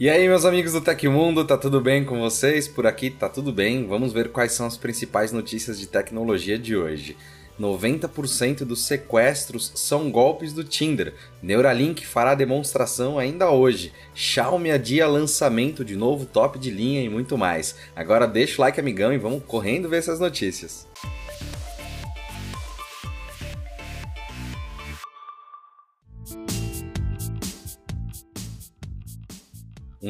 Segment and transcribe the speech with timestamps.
[0.00, 2.66] E aí, meus amigos do Tecmundo, tá tudo bem com vocês?
[2.66, 3.86] Por aqui tá tudo bem.
[3.86, 7.18] Vamos ver quais são as principais notícias de tecnologia de hoje.
[7.60, 11.12] 90% dos sequestros são golpes do Tinder.
[11.42, 13.92] Neuralink fará demonstração ainda hoje.
[14.14, 17.76] Xiaomi adia lançamento de novo top de linha e muito mais.
[17.94, 20.88] Agora deixa o like, amigão, e vamos correndo ver essas notícias.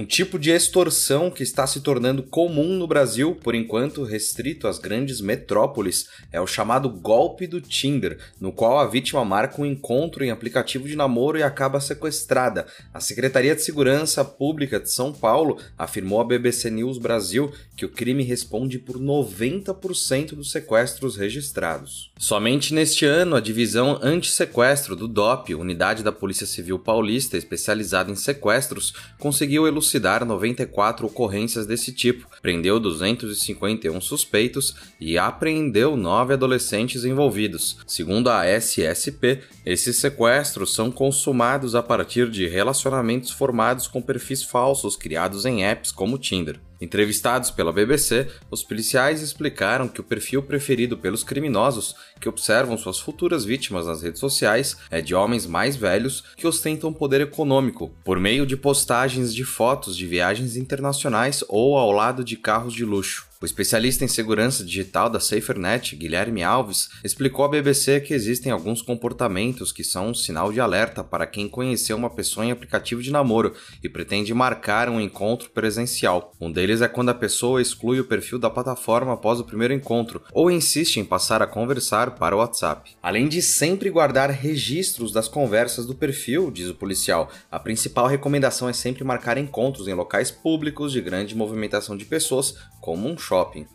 [0.01, 4.79] Um tipo de extorsão que está se tornando comum no Brasil, por enquanto restrito às
[4.79, 10.25] grandes metrópoles, é o chamado golpe do Tinder, no qual a vítima marca um encontro
[10.25, 12.67] em aplicativo de namoro e acaba sequestrada.
[12.95, 17.91] A Secretaria de Segurança Pública de São Paulo afirmou à BBC News Brasil que o
[17.91, 22.11] crime responde por 90% dos sequestros registrados.
[22.19, 28.17] Somente neste ano, a divisão anti-sequestro do DOP, unidade da Polícia Civil Paulista especializada em
[28.17, 37.79] sequestros, conseguiu elucidar 94 ocorrências desse tipo, prendeu 251 suspeitos e apreendeu nove adolescentes envolvidos.
[37.87, 44.97] Segundo a SSP, esses sequestros são consumados a partir de relacionamentos formados com perfis falsos
[44.97, 46.61] criados em apps como Tinder.
[46.81, 52.99] Entrevistados pela BBC, os policiais explicaram que o perfil preferido pelos criminosos que observam suas
[52.99, 58.19] futuras vítimas nas redes sociais é de homens mais velhos que ostentam poder econômico, por
[58.19, 63.30] meio de postagens de fotos de viagens internacionais ou ao lado de carros de luxo.
[63.43, 68.83] O especialista em segurança digital da SaferNet, Guilherme Alves, explicou à BBC que existem alguns
[68.83, 73.11] comportamentos que são um sinal de alerta para quem conheceu uma pessoa em aplicativo de
[73.11, 76.35] namoro e pretende marcar um encontro presencial.
[76.39, 80.23] Um deles é quando a pessoa exclui o perfil da plataforma após o primeiro encontro
[80.35, 82.95] ou insiste em passar a conversar para o WhatsApp.
[83.03, 88.69] Além de sempre guardar registros das conversas do perfil, diz o policial, a principal recomendação
[88.69, 93.69] é sempre marcar encontros em locais públicos de grande movimentação de pessoas, como um shopping.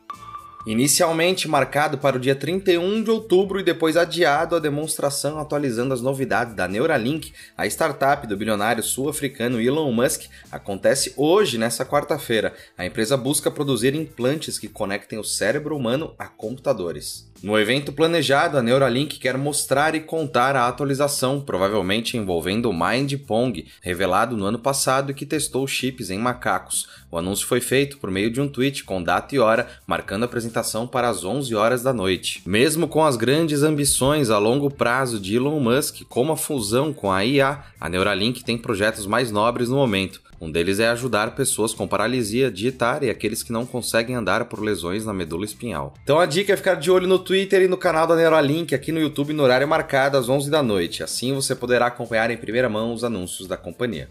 [0.66, 6.02] Inicialmente marcado para o dia 31 de outubro e depois adiado a demonstração atualizando as
[6.02, 12.52] novidades da Neuralink, a startup do bilionário sul-africano Elon Musk, acontece hoje, nessa quarta-feira.
[12.76, 17.32] A empresa busca produzir implantes que conectem o cérebro humano a computadores.
[17.44, 23.14] No evento planejado, a Neuralink quer mostrar e contar a atualização, provavelmente envolvendo o Mind
[23.28, 26.88] Pong, revelado no ano passado e que testou chips em macacos.
[27.12, 30.26] O anúncio foi feito por meio de um tweet com data e hora, marcando a
[30.26, 30.55] apresentação
[30.88, 32.42] para as 11 horas da noite.
[32.46, 37.12] Mesmo com as grandes ambições a longo prazo de Elon Musk, como a fusão com
[37.12, 40.22] a IA, a Neuralink tem projetos mais nobres no momento.
[40.40, 44.46] Um deles é ajudar pessoas com paralisia a digitar e aqueles que não conseguem andar
[44.46, 45.94] por lesões na medula espinhal.
[46.04, 48.92] Então a dica é ficar de olho no Twitter e no canal da Neuralink aqui
[48.92, 51.04] no YouTube no horário marcado às 11 da noite.
[51.04, 54.10] Assim você poderá acompanhar em primeira mão os anúncios da companhia.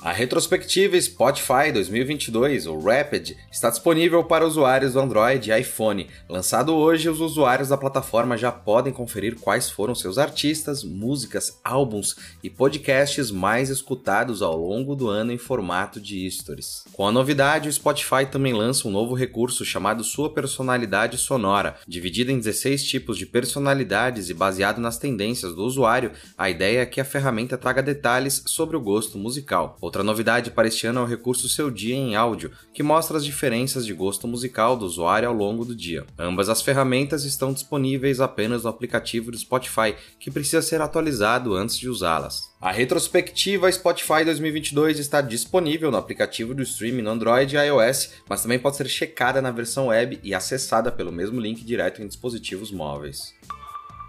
[0.00, 6.06] A retrospectiva Spotify 2022, ou Rapid, está disponível para usuários do Android e iPhone.
[6.28, 12.14] Lançado hoje, os usuários da plataforma já podem conferir quais foram seus artistas, músicas, álbuns
[12.44, 16.84] e podcasts mais escutados ao longo do ano em formato de stories.
[16.92, 21.74] Com a novidade, o Spotify também lança um novo recurso chamado Sua Personalidade Sonora.
[21.88, 26.86] Dividido em 16 tipos de personalidades e baseado nas tendências do usuário, a ideia é
[26.86, 29.76] que a ferramenta traga detalhes sobre o gosto musical.
[29.88, 33.24] Outra novidade para este ano é o recurso Seu Dia em Áudio, que mostra as
[33.24, 36.04] diferenças de gosto musical do usuário ao longo do dia.
[36.18, 41.78] Ambas as ferramentas estão disponíveis apenas no aplicativo do Spotify, que precisa ser atualizado antes
[41.78, 42.52] de usá-las.
[42.60, 48.42] A retrospectiva Spotify 2022 está disponível no aplicativo do streaming no Android e iOS, mas
[48.42, 52.70] também pode ser checada na versão web e acessada pelo mesmo link direto em dispositivos
[52.70, 53.32] móveis.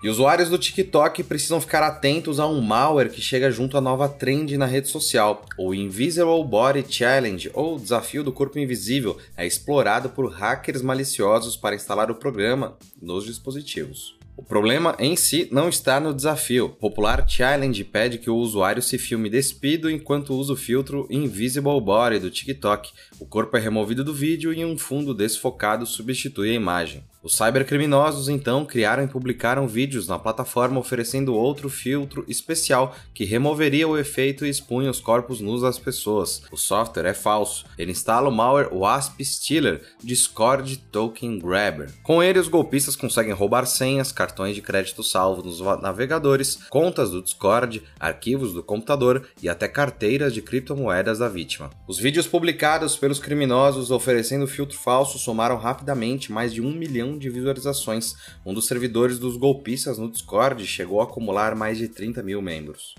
[0.01, 4.07] E usuários do TikTok precisam ficar atentos a um malware que chega junto à nova
[4.07, 5.45] trend na rede social.
[5.57, 11.75] O Invisible Body Challenge, ou Desafio do Corpo Invisível, é explorado por hackers maliciosos para
[11.75, 14.17] instalar o programa nos dispositivos.
[14.37, 16.67] O problema em si não está no desafio.
[16.67, 21.81] O popular challenge pede que o usuário se filme despido enquanto usa o filtro Invisible
[21.81, 22.89] Body do TikTok.
[23.19, 27.03] O corpo é removido do vídeo e um fundo desfocado substitui a imagem.
[27.21, 33.87] Os cybercriminosos então criaram e publicaram vídeos na plataforma oferecendo outro filtro especial que removeria
[33.87, 36.43] o efeito e expunha os corpos nus das pessoas.
[36.49, 37.65] O software é falso.
[37.77, 41.91] Ele instala o malware Wasp Stealer Discord Token Grabber.
[42.03, 47.21] Com ele, os golpistas conseguem roubar senhas, cartões de crédito salvos nos navegadores, contas do
[47.21, 51.69] Discord, arquivos do computador e até carteiras de criptomoedas da vítima.
[51.85, 57.17] Os vídeos publicados pelos criminosos oferecendo filtro falso somaram rapidamente mais de um milhão milhão
[57.17, 58.15] de visualizações.
[58.45, 62.93] Um dos servidores dos golpistas no Discord chegou a acumular mais de 30 mil membros.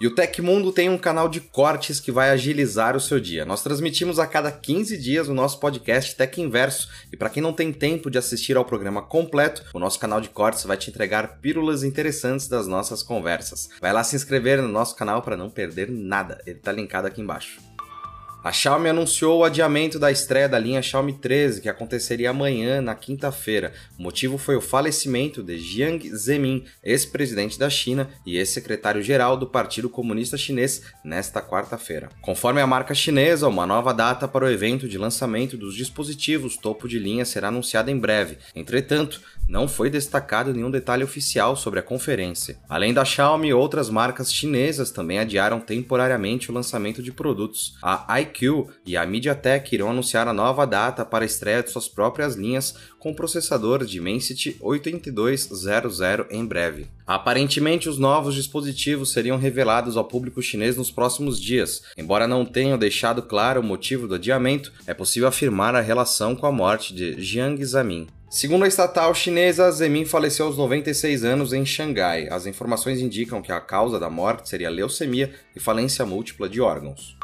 [0.00, 3.44] E o Tecmundo tem um canal de cortes que vai agilizar o seu dia.
[3.44, 6.88] Nós transmitimos a cada 15 dias o nosso podcast Tech Inverso.
[7.12, 10.28] E para quem não tem tempo de assistir ao programa completo, o nosso canal de
[10.28, 13.68] cortes vai te entregar pílulas interessantes das nossas conversas.
[13.80, 16.42] Vai lá se inscrever no nosso canal para não perder nada.
[16.44, 17.71] Ele está linkado aqui embaixo.
[18.44, 22.92] A Xiaomi anunciou o adiamento da estreia da linha Xiaomi 13, que aconteceria amanhã, na
[22.92, 23.72] quinta-feira.
[23.96, 29.88] O motivo foi o falecimento de Jiang Zemin, ex-presidente da China e ex-secretário-geral do Partido
[29.88, 32.08] Comunista Chinês, nesta quarta-feira.
[32.20, 36.88] Conforme a marca chinesa, uma nova data para o evento de lançamento dos dispositivos topo
[36.88, 38.38] de linha será anunciada em breve.
[38.56, 42.58] Entretanto, não foi destacado nenhum detalhe oficial sobre a conferência.
[42.68, 47.76] Além da Xiaomi, outras marcas chinesas também adiaram temporariamente o lançamento de produtos.
[47.80, 48.12] A
[48.86, 52.74] e a MediaTek irão anunciar a nova data para a estreia de suas próprias linhas
[52.98, 56.00] com processador Dimensity 8200
[56.30, 56.86] em breve.
[57.06, 61.82] Aparentemente, os novos dispositivos seriam revelados ao público chinês nos próximos dias.
[61.96, 66.46] Embora não tenham deixado claro o motivo do adiamento, é possível afirmar a relação com
[66.46, 68.06] a morte de Jiang Zemin.
[68.32, 72.28] Segundo a estatal chinesa, Zemin faleceu aos 96 anos em Xangai.
[72.30, 77.14] As informações indicam que a causa da morte seria leucemia e falência múltipla de órgãos.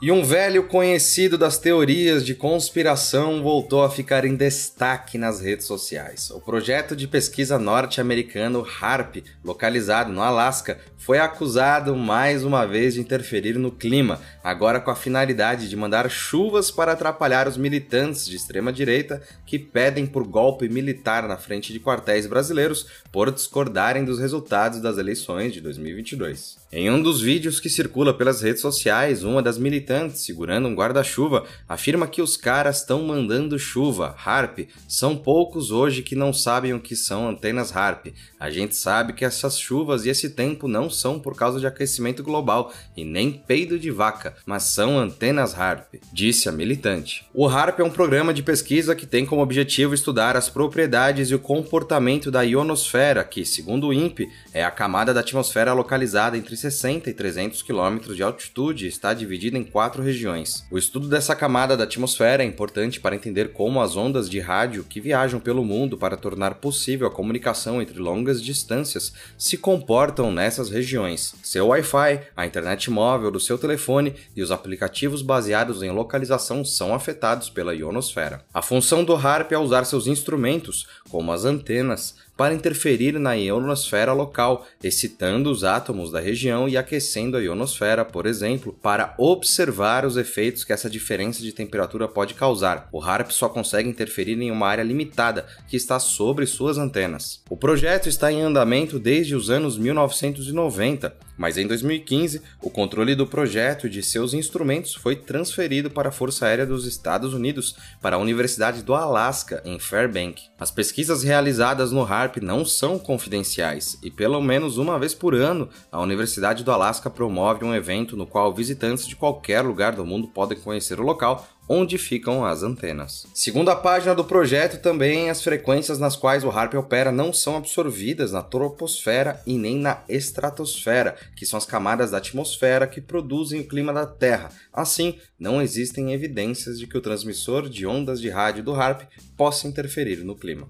[0.00, 5.66] E um velho conhecido das teorias de conspiração voltou a ficar em destaque nas redes
[5.66, 6.30] sociais.
[6.30, 13.00] O projeto de pesquisa norte-americano HARP, localizado no Alasca, foi acusado mais uma vez de
[13.00, 18.36] interferir no clima, agora com a finalidade de mandar chuvas para atrapalhar os militantes de
[18.36, 24.80] extrema-direita que pedem por golpe militar na frente de quartéis brasileiros por discordarem dos resultados
[24.80, 26.56] das eleições de 2022.
[26.70, 31.46] Em um dos vídeos que circula pelas redes sociais, uma das militantes, segurando um guarda-chuva,
[31.66, 34.68] afirma que os caras estão mandando chuva, HARP.
[34.86, 38.08] São poucos hoje que não sabem o que são antenas HARP.
[38.38, 42.22] A gente sabe que essas chuvas e esse tempo não são por causa de aquecimento
[42.22, 47.24] global e nem peido de vaca, mas são antenas HARP, disse a militante.
[47.32, 51.34] O HARP é um programa de pesquisa que tem como objetivo estudar as propriedades e
[51.34, 56.57] o comportamento da ionosfera, que, segundo o INPE, é a camada da atmosfera localizada entre
[56.58, 60.64] 60 e 300 km de altitude e está dividida em quatro regiões.
[60.70, 64.84] O estudo dessa camada da atmosfera é importante para entender como as ondas de rádio
[64.84, 70.70] que viajam pelo mundo para tornar possível a comunicação entre longas distâncias se comportam nessas
[70.70, 71.34] regiões.
[71.42, 76.94] Seu Wi-Fi, a internet móvel do seu telefone e os aplicativos baseados em localização são
[76.94, 78.44] afetados pela ionosfera.
[78.52, 84.12] A função do HARP é usar seus instrumentos, como as antenas, para interferir na ionosfera
[84.12, 90.16] local, excitando os átomos da região e aquecendo a ionosfera, por exemplo, para observar os
[90.16, 92.88] efeitos que essa diferença de temperatura pode causar.
[92.92, 97.42] O HARP só consegue interferir em uma área limitada que está sobre suas antenas.
[97.50, 103.26] O projeto está em andamento desde os anos 1990, mas em 2015 o controle do
[103.26, 108.16] projeto e de seus instrumentos foi transferido para a Força Aérea dos Estados Unidos para
[108.16, 110.42] a Universidade do Alasca, em Fairbank.
[110.58, 115.68] As pesquisas realizadas no HARP não são confidenciais e, pelo menos uma vez por ano,
[115.92, 116.00] a
[116.38, 120.56] Universidade do Alasca promove um evento no qual visitantes de qualquer lugar do mundo podem
[120.56, 123.26] conhecer o local onde ficam as antenas.
[123.34, 127.56] Segundo a página do projeto, também as frequências nas quais o HARP opera não são
[127.56, 133.60] absorvidas na troposfera e nem na estratosfera, que são as camadas da atmosfera que produzem
[133.60, 134.50] o clima da Terra.
[134.72, 139.02] Assim, não existem evidências de que o transmissor de ondas de rádio do HARP
[139.36, 140.68] possa interferir no clima.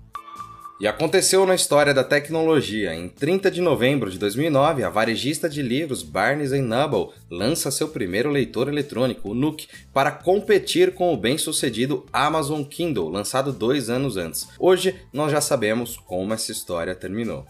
[0.81, 2.95] E aconteceu na história da tecnologia.
[2.95, 8.31] Em 30 de novembro de 2009, a varejista de livros Barnes Noble lança seu primeiro
[8.31, 14.47] leitor eletrônico, o Nook, para competir com o bem-sucedido Amazon Kindle, lançado dois anos antes.
[14.57, 17.45] Hoje, nós já sabemos como essa história terminou.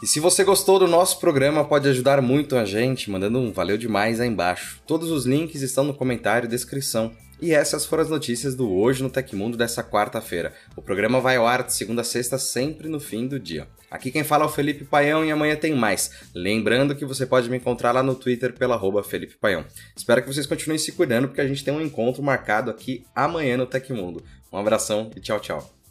[0.00, 3.76] E se você gostou do nosso programa, pode ajudar muito a gente mandando um valeu
[3.76, 4.80] demais aí embaixo.
[4.86, 7.10] Todos os links estão no comentário e descrição.
[7.40, 10.52] E essas foram as notícias do Hoje no Tecmundo dessa quarta-feira.
[10.76, 13.68] O programa vai ao ar de segunda a sexta, sempre no fim do dia.
[13.90, 16.10] Aqui quem fala é o Felipe Paião e amanhã tem mais.
[16.34, 19.64] Lembrando que você pode me encontrar lá no Twitter pela arroba Felipe Paião.
[19.96, 23.56] Espero que vocês continuem se cuidando porque a gente tem um encontro marcado aqui amanhã
[23.56, 24.24] no Tecmundo.
[24.52, 25.83] Um abração e tchau, tchau.